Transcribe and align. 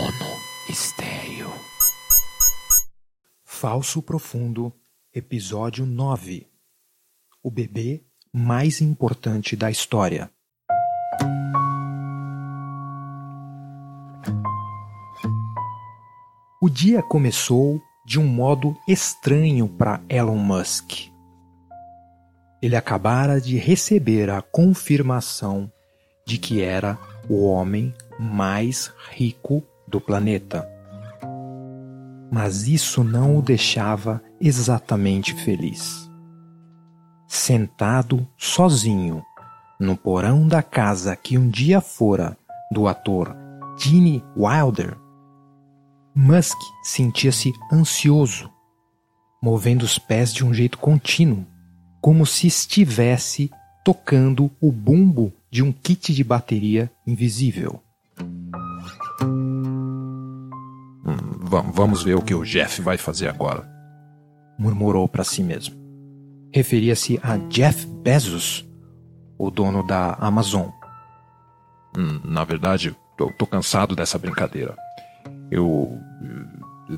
Mono 0.00 0.40
Estéreo. 0.66 1.52
Falso 3.44 4.00
Profundo, 4.00 4.72
episódio 5.14 5.84
9. 5.84 6.46
O 7.42 7.50
bebê 7.50 8.02
mais 8.32 8.80
importante 8.80 9.54
da 9.54 9.70
história. 9.70 10.30
O 16.62 16.70
dia 16.70 17.02
começou 17.02 17.78
de 18.06 18.18
um 18.18 18.26
modo 18.26 18.74
estranho 18.88 19.68
para 19.68 20.00
Elon 20.08 20.38
Musk. 20.38 21.10
Ele 22.62 22.74
acabara 22.76 23.38
de 23.38 23.58
receber 23.58 24.30
a 24.30 24.40
confirmação 24.40 25.70
de 26.26 26.38
que 26.38 26.62
era 26.62 26.98
o 27.28 27.44
homem 27.44 27.94
mais 28.18 28.90
rico 29.10 29.62
do 29.90 30.00
planeta. 30.00 30.68
Mas 32.30 32.68
isso 32.68 33.02
não 33.02 33.36
o 33.36 33.42
deixava 33.42 34.22
exatamente 34.40 35.34
feliz. 35.34 36.08
Sentado 37.26 38.26
sozinho 38.36 39.22
no 39.78 39.96
porão 39.96 40.46
da 40.46 40.62
casa 40.62 41.16
que 41.16 41.36
um 41.36 41.48
dia 41.48 41.80
fora 41.80 42.36
do 42.70 42.86
ator 42.86 43.34
Gene 43.76 44.22
Wilder, 44.36 44.96
Musk 46.14 46.58
sentia-se 46.82 47.52
ansioso, 47.72 48.50
movendo 49.42 49.84
os 49.84 49.98
pés 49.98 50.34
de 50.34 50.44
um 50.44 50.52
jeito 50.52 50.76
contínuo, 50.76 51.46
como 52.00 52.26
se 52.26 52.46
estivesse 52.46 53.50
tocando 53.84 54.50
o 54.60 54.70
bumbo 54.70 55.32
de 55.50 55.62
um 55.62 55.72
kit 55.72 56.12
de 56.12 56.22
bateria 56.22 56.90
invisível. 57.06 57.82
Vamos 61.50 62.04
ver 62.04 62.14
o 62.14 62.22
que 62.22 62.32
o 62.32 62.44
Jeff 62.44 62.80
vai 62.80 62.96
fazer 62.96 63.28
agora. 63.28 63.68
Murmurou 64.56 65.08
para 65.08 65.24
si 65.24 65.42
mesmo. 65.42 65.74
Referia-se 66.54 67.18
a 67.22 67.36
Jeff 67.48 67.86
Bezos, 67.86 68.64
o 69.36 69.50
dono 69.50 69.84
da 69.84 70.14
Amazon. 70.14 70.68
Hum, 71.96 72.20
na 72.24 72.44
verdade, 72.44 72.96
tô, 73.16 73.32
tô, 73.32 73.46
cansado 73.46 73.96
dessa 73.96 74.16
brincadeira. 74.16 74.76
Eu 75.50 75.98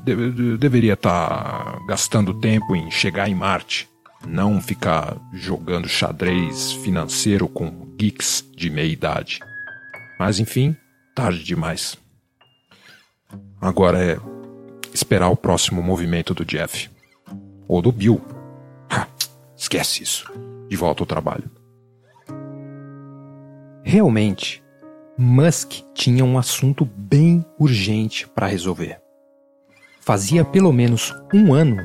de, 0.03 0.57
deveria 0.57 0.93
estar 0.93 1.29
tá 1.29 1.79
gastando 1.87 2.39
tempo 2.39 2.75
em 2.75 2.91
chegar 2.91 3.27
em 3.27 3.35
Marte, 3.35 3.89
não 4.27 4.61
ficar 4.61 5.17
jogando 5.33 5.87
xadrez 5.87 6.73
financeiro 6.73 7.47
com 7.47 7.95
geeks 7.97 8.47
de 8.55 8.69
meia 8.69 8.91
idade. 8.91 9.39
Mas 10.19 10.39
enfim, 10.39 10.75
tarde 11.15 11.43
demais. 11.43 11.97
Agora 13.59 14.03
é 14.03 14.32
esperar 14.93 15.29
o 15.29 15.35
próximo 15.35 15.81
movimento 15.81 16.33
do 16.33 16.45
Jeff. 16.45 16.89
Ou 17.67 17.81
do 17.81 17.91
Bill. 17.91 18.21
Ha, 18.89 19.07
esquece 19.55 20.03
isso. 20.03 20.31
De 20.69 20.75
volta 20.75 21.03
ao 21.03 21.07
trabalho. 21.07 21.49
Realmente, 23.83 24.63
Musk 25.17 25.83
tinha 25.93 26.23
um 26.23 26.37
assunto 26.37 26.85
bem 26.85 27.45
urgente 27.59 28.27
para 28.27 28.47
resolver. 28.47 28.99
Fazia 29.99 30.43
pelo 30.43 30.71
menos 30.73 31.13
um 31.33 31.53
ano 31.53 31.83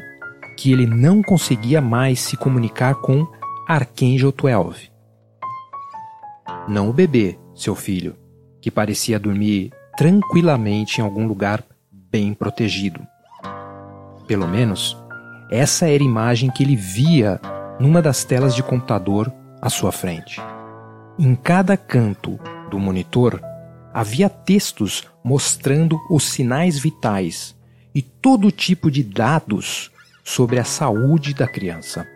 que 0.56 0.72
ele 0.72 0.87
não 0.87 1.22
conseguia 1.22 1.81
mais 1.81 2.20
se 2.20 2.37
comunicar 2.37 2.97
com 2.97 3.27
Archangel 3.67 4.33
12. 4.33 4.91
Não 6.67 6.89
o 6.89 6.93
bebê, 6.93 7.39
seu 7.55 7.75
filho, 7.75 8.17
que 8.61 8.70
parecia 8.70 9.19
dormir 9.19 9.70
tranquilamente 9.97 11.00
em 11.00 11.05
algum 11.05 11.27
lugar 11.27 11.62
bem 12.11 12.34
protegido. 12.34 13.06
Pelo 14.27 14.47
menos, 14.47 14.97
essa 15.51 15.89
era 15.89 16.03
a 16.03 16.06
imagem 16.06 16.50
que 16.50 16.62
ele 16.62 16.77
via 16.77 17.41
numa 17.78 18.03
das 18.03 18.25
telas 18.25 18.55
de 18.55 18.62
computador 18.62 19.32
à 19.60 19.71
sua 19.71 19.93
frente. 19.93 20.41
Em 21.19 21.34
cada 21.34 21.77
canto 21.77 22.38
do 22.71 22.78
monitor 22.78 23.41
havia 23.93 24.28
textos 24.28 25.05
mostrando 25.25 25.99
os 26.10 26.25
sinais 26.25 26.78
vitais 26.78 27.56
e 27.94 28.03
todo 28.03 28.53
tipo 28.53 28.91
de 28.91 29.03
dados 29.03 29.91
sobre 30.22 30.59
a 30.59 30.65
saúde 30.65 31.34
da 31.34 31.49
criança. 31.49 32.06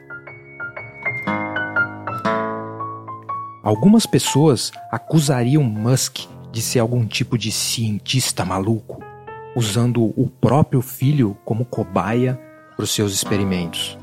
Algumas 3.63 4.07
pessoas 4.07 4.71
acusariam 4.91 5.63
Musk 5.63 6.27
de 6.51 6.61
ser 6.61 6.81
algum 6.81 7.07
tipo 7.07 7.39
de 7.39 7.51
cientista 7.51 8.45
maluco 8.45 9.12
usando 9.55 10.13
o 10.17 10.29
próprio 10.29 10.81
filho 10.81 11.37
como 11.45 11.65
cobaia 11.65 12.41
para 12.77 12.85
os 12.85 12.91
seus 12.91 13.13
experimentos. 13.13 13.99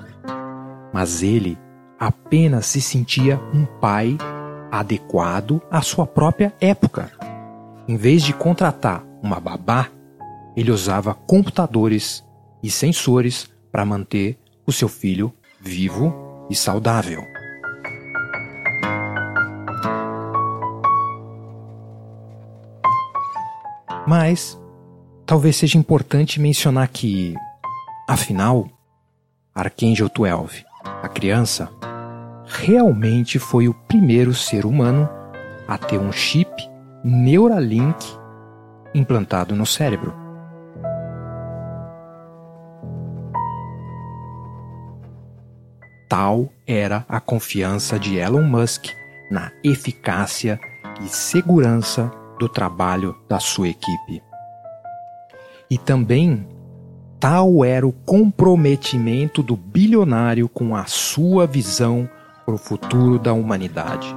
Mas 0.93 1.23
ele 1.23 1.57
apenas 1.99 2.65
se 2.65 2.81
sentia 2.81 3.39
um 3.53 3.65
pai 3.65 4.17
adequado 4.71 5.61
à 5.69 5.81
sua 5.81 6.05
própria 6.05 6.53
época. 6.61 7.11
Em 7.87 7.97
vez 7.97 8.21
de 8.21 8.33
contratar 8.33 9.03
uma 9.21 9.39
babá, 9.39 9.89
ele 10.55 10.71
usava 10.71 11.13
computadores 11.13 12.23
e 12.61 12.69
sensores 12.69 13.49
para 13.71 13.85
manter 13.85 14.37
o 14.65 14.71
seu 14.71 14.87
filho 14.87 15.33
vivo 15.59 16.13
e 16.49 16.55
saudável. 16.55 17.23
Mas 24.07 24.59
talvez 25.29 25.57
seja 25.57 25.77
importante 25.77 26.39
mencionar 26.39 26.87
que, 26.87 27.35
afinal, 28.07 28.67
Archangel 29.53 30.09
12, 30.09 30.65
a 30.83 31.07
criança, 31.07 31.69
realmente 32.47 33.37
foi 33.37 33.67
o 33.67 33.73
primeiro 33.75 34.33
ser 34.33 34.65
humano 34.65 35.07
a 35.67 35.77
ter 35.77 35.99
um 35.99 36.11
chip 36.11 36.49
Neuralink 37.03 38.03
implantado 38.91 39.55
no 39.55 39.67
cérebro. 39.67 40.15
Tal 46.09 46.49
era 46.65 47.05
a 47.07 47.19
confiança 47.19 47.99
de 47.99 48.17
Elon 48.17 48.41
Musk 48.41 48.87
na 49.29 49.51
eficácia 49.63 50.59
e 51.05 51.07
segurança 51.07 52.11
do 52.39 52.49
trabalho 52.49 53.15
da 53.29 53.39
sua 53.39 53.69
equipe. 53.69 54.27
E 55.69 55.77
também 55.77 56.47
tal 57.19 57.63
era 57.63 57.85
o 57.85 57.91
comprometimento 57.91 59.43
do 59.43 59.55
bilionário 59.55 60.49
com 60.49 60.75
a 60.75 60.85
sua 60.85 61.45
visão 61.45 62.09
para 62.45 62.55
o 62.55 62.57
futuro 62.57 63.19
da 63.19 63.33
humanidade. 63.33 64.07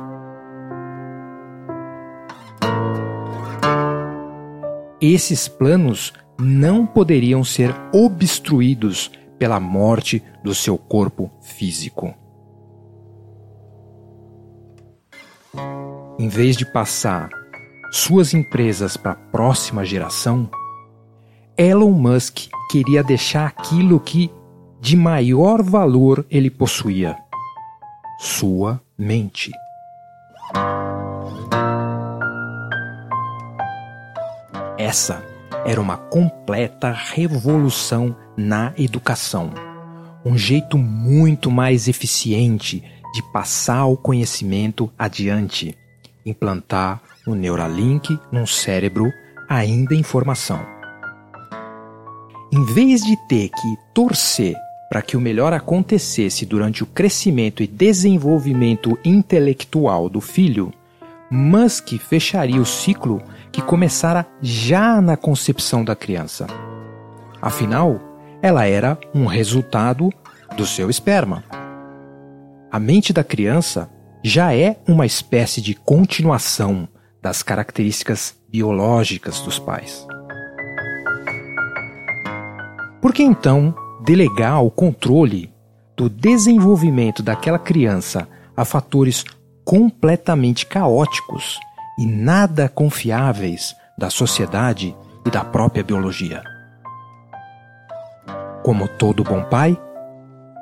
Esses 5.01 5.49
planos 5.49 6.13
não 6.41 6.87
poderiam 6.87 7.45
ser 7.45 7.75
obstruídos 7.93 9.11
pela 9.39 9.61
morte 9.61 10.23
do 10.43 10.55
seu 10.55 10.79
corpo 10.79 11.31
físico. 11.43 12.15
Em 16.19 16.29
vez 16.29 16.57
de 16.57 16.65
passar 16.65 17.29
suas 17.91 18.33
empresas 18.33 18.97
para 18.97 19.13
a 19.13 19.17
próxima 19.17 19.85
geração, 19.85 20.49
Elon 21.57 21.91
Musk 21.91 22.49
queria 22.71 23.03
deixar 23.03 23.47
aquilo 23.47 24.01
que 24.01 24.31
de 24.81 24.97
maior 24.97 25.63
valor 25.63 26.25
ele 26.31 26.51
possuía: 26.51 27.17
sua 28.19 28.81
mente. 28.97 29.51
Essa 34.79 35.23
era 35.67 35.81
uma 35.81 35.97
completa 35.97 36.91
revolução 36.91 38.17
na 38.37 38.73
educação. 38.79 39.51
Um 40.25 40.39
jeito 40.39 40.79
muito 40.79 41.51
mais 41.51 41.87
eficiente 41.87 42.83
de 43.13 43.23
passar 43.31 43.85
o 43.87 43.97
conhecimento 43.97 44.91
adiante, 44.99 45.77
implantar 46.25 47.03
o 47.27 47.35
Neuralink 47.35 48.19
num 48.33 48.47
cérebro 48.47 49.13
ainda 49.49 49.95
em 49.95 50.03
formação. 50.03 50.82
Em 52.55 52.63
vez 52.67 53.01
de 53.01 53.17
ter 53.17 53.49
que 53.49 53.79
torcer 53.95 54.55
para 54.91 55.01
que 55.01 55.17
o 55.17 55.21
melhor 55.21 55.55
acontecesse 55.55 56.45
durante 56.45 56.83
o 56.83 56.87
crescimento 56.87 57.63
e 57.63 57.67
desenvolvimento 57.67 58.99
intelectual 59.03 60.07
do 60.11 60.21
filho, 60.21 60.71
Musk 61.31 61.95
fecharia 61.99 62.61
o 62.61 62.67
ciclo 62.67 63.23
que 63.51 63.63
começara 63.63 64.27
já 64.43 65.01
na 65.01 65.17
concepção 65.17 65.83
da 65.83 65.97
criança. 65.97 66.47
Afinal, 67.41 67.99
ela 68.43 68.67
era 68.67 68.99
um 69.15 69.25
resultado 69.25 70.11
do 70.55 70.67
seu 70.67 70.91
esperma. 70.91 71.43
A 72.71 72.79
mente 72.79 73.15
da 73.15 73.25
criança 73.25 73.89
já 74.23 74.55
é 74.55 74.77
uma 74.87 75.07
espécie 75.07 75.63
de 75.63 75.75
continuação 75.75 76.87
das 77.23 77.43
características 77.43 78.37
biológicas 78.51 79.41
dos 79.41 79.59
pais. 79.59 80.07
Por 83.03 83.13
que 83.13 83.21
então 83.21 83.75
delegar 84.05 84.63
o 84.63 84.71
controle 84.71 85.53
do 85.97 86.09
desenvolvimento 86.09 87.21
daquela 87.21 87.59
criança 87.59 88.29
a 88.57 88.65
fatores 88.65 89.25
completamente 89.65 90.65
caóticos 90.65 91.59
e 91.99 92.07
nada 92.07 92.69
confiáveis 92.69 93.75
da 93.99 94.09
sociedade 94.09 94.97
e 95.27 95.31
da 95.31 95.45
própria 95.45 95.83
biologia? 95.83 96.45
Como 98.63 98.87
todo 98.87 99.25
bom 99.25 99.43
pai, 99.43 99.77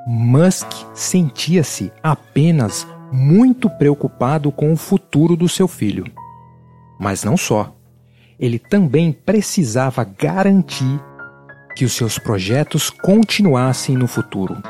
Musk 0.07 0.67
sentia-se 0.95 1.93
apenas 2.01 2.87
muito 3.11 3.69
preocupado 3.69 4.51
com 4.51 4.73
o 4.73 4.77
futuro 4.77 5.35
do 5.35 5.47
seu 5.47 5.67
filho. 5.67 6.05
Mas 6.99 7.23
não 7.23 7.37
só. 7.37 7.75
Ele 8.39 8.57
também 8.57 9.11
precisava 9.11 10.03
garantir 10.03 10.99
que 11.75 11.85
os 11.85 11.93
seus 11.93 12.17
projetos 12.17 12.89
continuassem 12.89 13.95
no 13.95 14.07
futuro. 14.07 14.61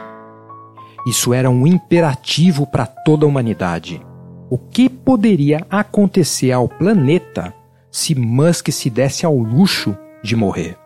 Isso 1.05 1.33
era 1.33 1.49
um 1.49 1.65
imperativo 1.65 2.67
para 2.67 2.85
toda 2.85 3.25
a 3.25 3.27
humanidade. 3.27 4.01
O 4.49 4.57
que 4.57 4.89
poderia 4.89 5.65
acontecer 5.69 6.51
ao 6.51 6.67
planeta 6.67 7.53
se 7.89 8.13
Musk 8.13 8.69
se 8.69 8.89
desse 8.89 9.25
ao 9.25 9.35
luxo 9.35 9.97
de 10.23 10.35
morrer? 10.35 10.77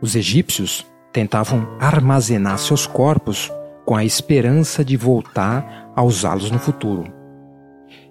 Os 0.00 0.14
egípcios 0.14 0.86
tentavam 1.12 1.66
armazenar 1.80 2.58
seus 2.58 2.86
corpos 2.86 3.50
com 3.84 3.96
a 3.96 4.04
esperança 4.04 4.84
de 4.84 4.96
voltar 4.96 5.90
a 5.96 6.02
usá-los 6.02 6.50
no 6.50 6.58
futuro. 6.58 7.12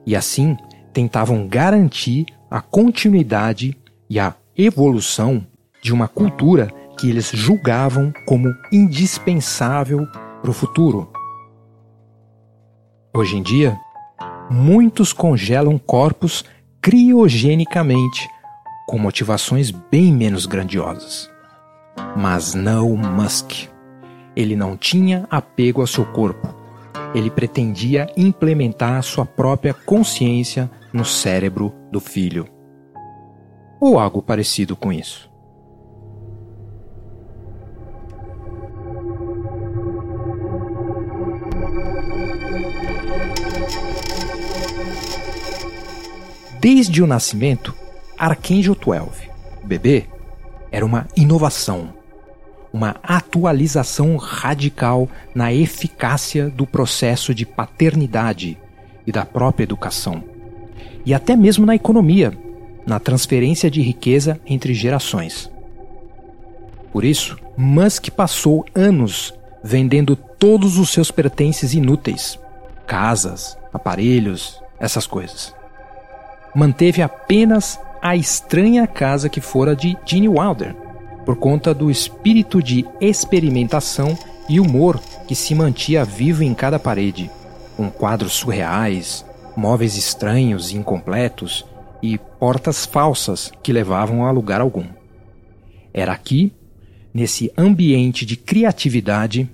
E 0.06 0.16
assim 0.16 0.58
tentavam 0.92 1.48
garantir 1.48 2.26
a 2.50 2.60
continuidade 2.60 3.78
e 4.10 4.20
a 4.20 4.34
evolução 4.58 5.46
de 5.82 5.94
uma 5.94 6.08
cultura 6.08 6.68
que 6.98 7.10
eles 7.10 7.30
julgavam 7.32 8.12
como 8.26 8.54
indispensável 8.72 10.08
para 10.42 10.50
o 10.50 10.54
futuro. 10.54 11.12
Hoje 13.14 13.38
em 13.38 13.44
dia, 13.44 13.80
muitos 14.50 15.14
congelam 15.14 15.78
corpos 15.78 16.44
criogenicamente 16.82 18.28
com 18.88 18.98
motivações 18.98 19.70
bem 19.70 20.12
menos 20.12 20.46
grandiosas. 20.46 21.30
Mas 22.16 22.54
não 22.54 22.96
Musk. 22.96 23.68
Ele 24.36 24.56
não 24.56 24.78
tinha 24.78 25.28
apego 25.30 25.82
ao 25.82 25.88
seu 25.88 26.06
corpo. 26.06 26.56
Ele 27.14 27.30
pretendia 27.30 28.08
implementar 28.16 29.02
sua 29.04 29.26
própria 29.26 29.74
consciência 29.74 30.70
no 30.94 31.04
cérebro 31.04 31.74
do 31.92 32.00
filho. 32.00 32.57
Ou 33.80 34.00
algo 34.00 34.22
parecido 34.22 34.76
com 34.76 34.92
isso. 34.92 35.30
Desde 46.60 47.04
o 47.04 47.08
nascimento, 47.08 47.74
Archangel 48.18 48.76
12, 48.76 49.30
o 49.64 49.68
bebê, 49.68 50.06
era 50.72 50.86
uma 50.86 51.08
inovação, 51.16 51.94
uma 52.74 52.96
atualização 53.04 54.18
radical 54.18 55.08
na 55.34 55.54
eficácia 55.54 56.50
do 56.50 56.66
processo 56.66 57.34
de 57.34 57.46
paternidade 57.46 58.58
e 59.06 59.12
da 59.12 59.24
própria 59.24 59.64
educação, 59.64 60.24
e 61.06 61.14
até 61.14 61.36
mesmo 61.36 61.66
na 61.66 61.76
economia, 61.76 62.38
na 62.88 63.00
transferência 63.00 63.70
de 63.70 63.82
riqueza 63.82 64.40
entre 64.48 64.74
gerações. 64.74 65.52
Por 66.92 67.04
isso, 67.04 67.38
Musk 67.58 68.10
passou 68.12 68.66
anos 68.74 69.34
vendendo 69.62 70.16
todos 70.16 70.78
os 70.78 70.90
seus 70.90 71.12
pertences 71.12 71.74
inúteis 71.74 72.40
casas, 72.88 73.58
aparelhos, 73.74 74.62
essas 74.80 75.06
coisas. 75.06 75.54
Manteve 76.56 77.02
apenas 77.02 77.78
a 78.02 78.16
estranha 78.16 78.88
casa 78.88 79.28
que 79.28 79.42
fora 79.42 79.76
de 79.76 79.98
Gene 80.06 80.30
Wilder, 80.30 80.74
por 81.26 81.36
conta 81.36 81.74
do 81.74 81.92
espírito 81.92 82.64
de 82.64 82.86
experimentação 83.02 84.18
e 84.48 84.58
humor 84.58 85.02
que 85.28 85.36
se 85.36 85.54
mantia 85.54 86.06
vivo 86.06 86.42
em 86.42 86.54
cada 86.54 86.80
parede, 86.80 87.30
com 87.76 87.92
quadros 87.92 88.32
surreais, 88.32 89.26
móveis 89.56 89.98
estranhos 89.98 90.72
e 90.72 90.78
incompletos 90.78 91.66
e 92.02 92.18
portas 92.18 92.86
falsas 92.86 93.52
que 93.64 93.74
levavam 93.74 94.26
a 94.26 94.32
lugar 94.32 94.62
algum. 94.62 94.86
Era 95.94 96.14
aqui, 96.14 96.52
nesse 97.14 97.52
ambiente 97.58 98.26
de 98.26 98.36
criatividade, 98.36 99.50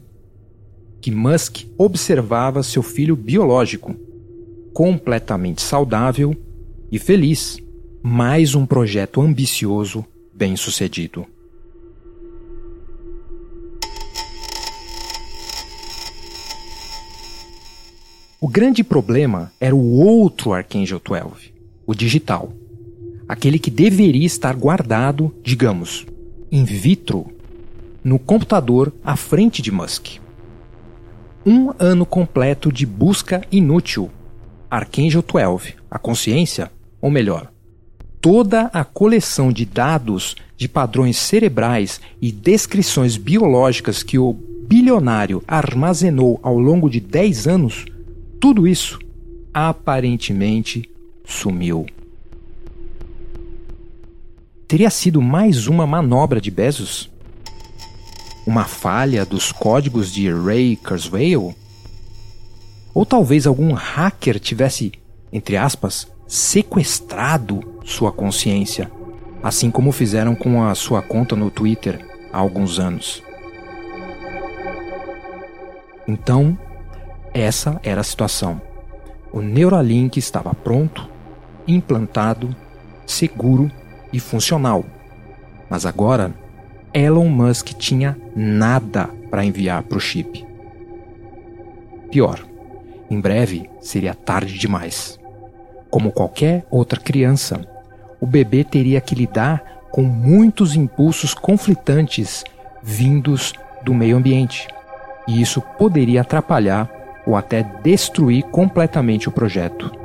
que 1.00 1.12
Musk 1.12 1.66
observava 1.78 2.64
seu 2.64 2.82
filho 2.82 3.16
biológico, 3.16 3.96
completamente 4.74 5.62
saudável 5.62 6.36
e 6.92 6.98
feliz. 6.98 7.58
Mais 8.02 8.56
um 8.56 8.66
projeto 8.66 9.22
ambicioso, 9.22 10.06
bem 10.34 10.58
sucedido. 10.58 11.26
O 18.42 18.48
grande 18.50 18.84
problema 18.84 19.54
era 19.58 19.74
o 19.74 20.02
outro 20.02 20.52
Archangel 20.52 21.00
12, 21.00 21.53
o 21.86 21.94
digital. 21.94 22.54
Aquele 23.28 23.58
que 23.58 23.72
deveria 23.72 24.26
estar 24.26 24.56
guardado, 24.56 25.34
digamos, 25.44 26.06
in 26.52 26.64
vitro, 26.64 27.28
no 28.04 28.20
computador 28.20 28.94
à 29.04 29.16
frente 29.16 29.62
de 29.62 29.72
Musk. 29.72 30.18
Um 31.46 31.72
ano 31.80 32.06
completo 32.06 32.72
de 32.72 32.86
busca 32.86 33.42
inútil. 33.52 34.10
Archangel 34.70 35.24
12, 35.24 35.76
a 35.90 36.00
consciência, 36.00 36.72
ou 37.02 37.10
melhor, 37.10 37.52
toda 38.20 38.64
a 38.74 38.84
coleção 38.84 39.52
de 39.52 39.66
dados 39.66 40.36
de 40.58 40.68
padrões 40.68 41.18
cerebrais 41.18 42.00
e 42.22 42.32
descrições 42.32 43.18
biológicas 43.18 44.02
que 44.02 44.18
o 44.18 44.34
bilionário 44.68 45.44
armazenou 45.48 46.40
ao 46.42 46.58
longo 46.58 46.90
de 46.90 47.00
10 47.00 47.48
anos 47.48 47.86
tudo 48.44 48.68
isso 48.68 49.00
aparentemente 49.54 50.90
sumiu. 51.26 51.86
Teria 54.68 54.90
sido 54.90 55.22
mais 55.22 55.68
uma 55.68 55.86
manobra 55.86 56.42
de 56.42 56.50
Bezos? 56.50 57.10
Uma 58.46 58.66
falha 58.66 59.26
dos 59.26 59.52
códigos 59.52 60.12
de 60.12 60.32
Ray 60.32 60.76
Kurzweil? 60.76 61.56
Ou 62.94 63.06
talvez 63.06 63.46
algum 63.46 63.74
hacker 63.74 64.40
tivesse, 64.40 64.92
entre 65.32 65.58
aspas, 65.58 66.08
sequestrado 66.28 67.62
sua 67.84 68.12
consciência, 68.12 68.92
assim 69.44 69.70
como 69.70 69.92
fizeram 69.92 70.36
com 70.36 70.64
a 70.64 70.74
sua 70.74 71.02
conta 71.02 71.36
no 71.36 71.52
Twitter 71.52 72.04
há 72.32 72.38
alguns 72.40 72.80
anos. 72.80 73.22
Então, 76.08 76.58
essa 77.34 77.80
era 77.84 78.02
a 78.02 78.04
situação. 78.04 78.62
O 79.32 79.42
Neuralink 79.42 80.18
estava 80.18 80.54
pronto, 80.54 81.10
implantado, 81.68 82.56
seguro 83.06 83.72
e 84.12 84.20
funcional. 84.20 84.86
Mas 85.70 85.86
agora, 85.86 86.34
Elon 86.94 87.28
Musk 87.28 87.70
tinha 87.74 88.18
nada 88.36 89.10
para 89.30 89.44
enviar 89.44 89.84
para 89.84 89.98
o 89.98 90.02
chip. 90.02 90.46
Pior, 92.12 92.46
em 93.10 93.20
breve 93.20 93.70
seria 93.82 94.14
tarde 94.14 94.58
demais. 94.58 95.20
Como 95.90 96.12
qualquer 96.12 96.66
outra 96.70 97.00
criança, 97.00 97.68
o 98.22 98.28
bebê 98.28 98.64
teria 98.64 99.02
que 99.02 99.16
lidar 99.16 99.64
com 99.92 100.04
muitos 100.04 100.76
impulsos 100.76 101.34
conflitantes 101.34 102.44
vindos 102.82 103.54
do 103.84 103.94
meio 103.94 104.18
ambiente, 104.18 104.68
e 105.28 105.42
isso 105.42 105.62
poderia 105.78 106.22
atrapalhar 106.22 106.90
ou 107.26 107.36
até 107.36 107.64
destruir 107.84 108.44
completamente 108.44 109.30
o 109.30 109.32
projeto. 109.32 110.03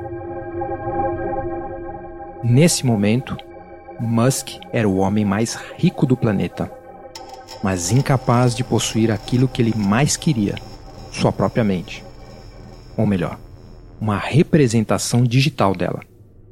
Nesse 2.43 2.87
momento, 2.87 3.37
Musk 3.99 4.51
era 4.73 4.89
o 4.89 4.99
homem 4.99 5.25
mais 5.25 5.57
rico 5.77 6.07
do 6.07 6.17
planeta, 6.17 6.71
mas 7.63 7.91
incapaz 7.91 8.55
de 8.55 8.63
possuir 8.63 9.11
aquilo 9.11 9.49
que 9.49 9.61
ele 9.61 9.75
mais 9.77 10.17
queria, 10.17 10.55
sua 11.11 11.33
própria 11.33 11.65
mente. 11.65 12.05
Ou 12.97 13.07
melhor, 13.07 13.39
uma 14.01 14.17
representação 14.17 15.25
digital 15.25 15.75
dela, 15.75 16.01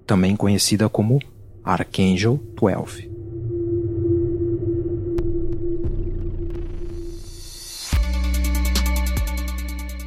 também 0.04 0.34
conhecida 0.34 0.88
como 0.88 1.20
Archangel 1.64 2.40
12. 2.60 3.15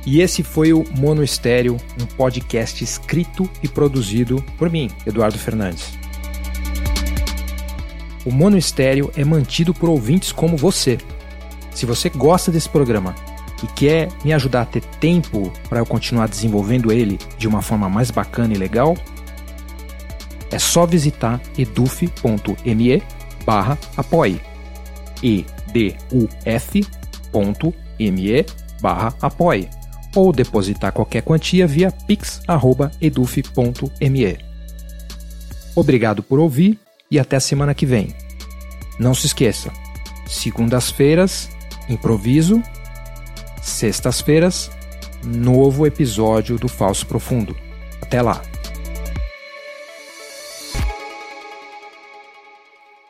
E 0.06 0.22
esse 0.22 0.44
foi 0.44 0.74
o 0.74 0.84
Mono 0.98 1.24
Estéreo, 1.24 1.78
um 2.02 2.06
podcast 2.06 2.84
escrito 2.84 3.50
e 3.62 3.68
produzido 3.68 4.44
por 4.58 4.70
mim, 4.70 4.90
Eduardo 5.06 5.38
Fernandes. 5.38 5.98
O 8.26 8.32
Mono 8.32 8.58
Estéreo 8.58 9.12
é 9.16 9.24
mantido 9.24 9.74
por 9.74 9.90
ouvintes 9.90 10.32
como 10.32 10.58
você. 10.58 10.98
Se 11.72 11.86
você 11.86 12.10
gosta 12.10 12.52
desse 12.52 12.70
programa 12.70 13.16
e 13.64 13.68
quer 13.68 14.10
me 14.24 14.34
ajudar 14.34 14.62
a 14.62 14.66
ter 14.66 14.82
tempo 14.82 15.52
para 15.70 15.80
eu 15.80 15.86
continuar 15.86 16.28
desenvolvendo 16.28 16.92
ele 16.92 17.20
de 17.38 17.48
uma 17.48 17.62
forma 17.62 17.90
mais 17.90 18.12
bacana 18.12 18.54
e 18.54 18.58
legal, 18.58 18.98
é 20.52 20.60
só 20.60 20.86
visitar 20.86 21.40
eduf.me 21.58 23.04
barra 23.46 23.78
apoie 23.96 24.42
eduf.me 25.22 26.86
barra 28.82 29.14
apoie 29.22 29.79
ou 30.16 30.32
depositar 30.32 30.92
qualquer 30.92 31.22
quantia 31.22 31.68
via 31.68 31.92
pix.eduf.me. 31.92 32.40
Obrigado 35.76 36.24
por 36.24 36.40
ouvir 36.40 36.80
e 37.10 37.20
até 37.20 37.40
semana 37.40 37.74
que 37.74 37.86
vem. 37.86 38.16
Não 39.00 39.14
se 39.14 39.28
esqueça, 39.28 39.72
segundas-feiras, 40.28 41.50
improviso, 41.88 42.62
sextas-feiras, 43.62 44.70
novo 45.24 45.86
episódio 45.86 46.58
do 46.58 46.68
Falso 46.68 47.06
Profundo. 47.06 47.56
Até 48.02 48.22
lá! 48.22 48.42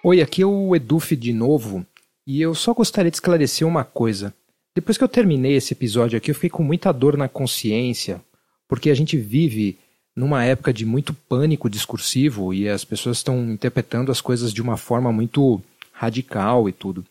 Oi, 0.01 0.21
aqui 0.21 0.41
é 0.41 0.45
o 0.45 0.75
Eduf 0.75 1.15
de 1.15 1.33
novo 1.33 1.85
e 2.25 2.41
eu 2.41 2.55
só 2.55 2.73
gostaria 2.73 3.11
de 3.11 3.17
esclarecer 3.17 3.67
uma 3.67 3.83
coisa. 3.83 4.33
Depois 4.75 4.97
que 4.97 5.03
eu 5.03 5.07
terminei 5.07 5.55
esse 5.55 5.73
episódio 5.73 6.17
aqui, 6.17 6.31
eu 6.31 6.35
fiquei 6.35 6.49
com 6.49 6.63
muita 6.63 6.91
dor 6.91 7.17
na 7.17 7.27
consciência, 7.27 8.21
porque 8.67 8.89
a 8.89 8.95
gente 8.95 9.17
vive 9.17 9.77
numa 10.15 10.43
época 10.43 10.73
de 10.73 10.85
muito 10.85 11.13
pânico 11.13 11.69
discursivo 11.69 12.53
e 12.53 12.67
as 12.67 12.83
pessoas 12.83 13.17
estão 13.17 13.51
interpretando 13.51 14.11
as 14.11 14.21
coisas 14.21 14.53
de 14.53 14.61
uma 14.61 14.77
forma 14.77 15.11
muito 15.11 15.61
radical 15.93 16.67
e 16.67 16.71
tudo. 16.71 17.05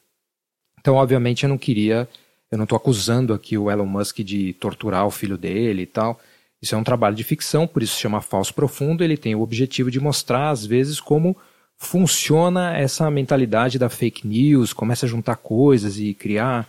Então, 0.80 0.94
obviamente, 0.94 1.42
eu 1.42 1.48
não 1.48 1.58
queria, 1.58 2.08
eu 2.50 2.56
não 2.56 2.64
estou 2.64 2.76
acusando 2.76 3.34
aqui 3.34 3.58
o 3.58 3.70
Elon 3.70 3.86
Musk 3.86 4.18
de 4.20 4.52
torturar 4.54 5.06
o 5.06 5.10
filho 5.10 5.36
dele 5.36 5.82
e 5.82 5.86
tal. 5.86 6.20
Isso 6.60 6.74
é 6.74 6.78
um 6.78 6.84
trabalho 6.84 7.14
de 7.14 7.24
ficção, 7.24 7.66
por 7.66 7.82
isso 7.82 7.94
se 7.94 8.00
chama 8.00 8.20
Falso 8.20 8.54
Profundo. 8.54 9.04
Ele 9.04 9.16
tem 9.16 9.34
o 9.34 9.40
objetivo 9.40 9.90
de 9.90 10.00
mostrar, 10.00 10.50
às 10.50 10.64
vezes, 10.64 11.00
como 11.00 11.36
funciona 11.76 12.76
essa 12.76 13.10
mentalidade 13.10 13.78
da 13.78 13.88
fake 13.88 14.26
news, 14.26 14.72
começa 14.72 15.06
a 15.06 15.08
juntar 15.08 15.36
coisas 15.36 15.98
e 15.98 16.12
criar 16.12 16.68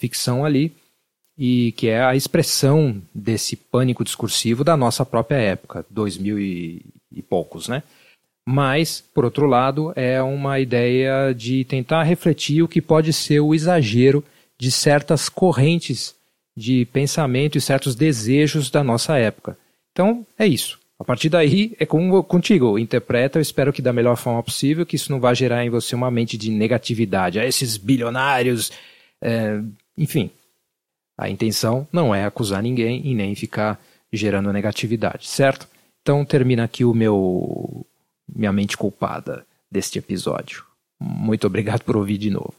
ficção 0.00 0.44
ali, 0.44 0.72
e 1.38 1.72
que 1.72 1.88
é 1.88 2.02
a 2.02 2.16
expressão 2.16 3.00
desse 3.14 3.54
pânico 3.54 4.02
discursivo 4.02 4.64
da 4.64 4.76
nossa 4.76 5.06
própria 5.06 5.36
época, 5.36 5.86
2000 5.90 6.38
e, 6.38 6.86
e 7.12 7.22
poucos, 7.22 7.68
né? 7.68 7.82
Mas, 8.46 9.00
por 9.14 9.24
outro 9.24 9.46
lado, 9.46 9.92
é 9.94 10.20
uma 10.22 10.58
ideia 10.58 11.32
de 11.32 11.64
tentar 11.64 12.02
refletir 12.02 12.62
o 12.62 12.68
que 12.68 12.80
pode 12.80 13.12
ser 13.12 13.40
o 13.40 13.54
exagero 13.54 14.24
de 14.58 14.72
certas 14.72 15.28
correntes 15.28 16.14
de 16.56 16.84
pensamento 16.86 17.56
e 17.56 17.60
certos 17.60 17.94
desejos 17.94 18.70
da 18.70 18.82
nossa 18.82 19.16
época. 19.16 19.56
Então, 19.92 20.26
é 20.38 20.46
isso. 20.46 20.78
A 20.98 21.04
partir 21.04 21.28
daí, 21.28 21.74
é 21.78 21.86
com, 21.86 22.22
contigo. 22.22 22.78
Interpreta, 22.78 23.38
eu 23.38 23.42
espero 23.42 23.72
que 23.72 23.80
da 23.80 23.92
melhor 23.92 24.16
forma 24.16 24.42
possível, 24.42 24.84
que 24.84 24.96
isso 24.96 25.10
não 25.12 25.20
vá 25.20 25.32
gerar 25.32 25.64
em 25.64 25.70
você 25.70 25.94
uma 25.94 26.10
mente 26.10 26.36
de 26.36 26.50
negatividade. 26.50 27.38
A 27.38 27.46
esses 27.46 27.76
bilionários, 27.76 28.70
é, 29.22 29.60
enfim, 30.00 30.30
a 31.18 31.28
intenção 31.28 31.86
não 31.92 32.14
é 32.14 32.24
acusar 32.24 32.62
ninguém 32.62 33.06
e 33.06 33.14
nem 33.14 33.34
ficar 33.34 33.78
gerando 34.10 34.50
negatividade, 34.50 35.28
certo? 35.28 35.68
Então 36.00 36.24
termina 36.24 36.64
aqui 36.64 36.84
o 36.84 36.94
meu 36.94 37.86
minha 38.34 38.50
mente 38.50 38.76
culpada 38.76 39.46
deste 39.70 39.98
episódio. 39.98 40.64
Muito 40.98 41.46
obrigado 41.46 41.82
por 41.82 41.96
ouvir 41.96 42.16
de 42.16 42.30
novo. 42.30 42.54